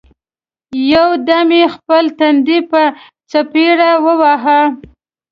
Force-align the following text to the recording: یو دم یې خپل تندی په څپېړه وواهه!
یو 0.93 1.09
دم 1.27 1.49
یې 1.59 1.65
خپل 1.75 2.03
تندی 2.17 2.59
په 2.71 2.81
څپېړه 3.29 3.91
وواهه! 4.05 4.61